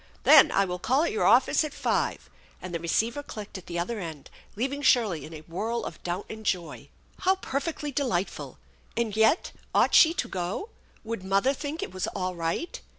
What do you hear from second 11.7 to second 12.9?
it was all right?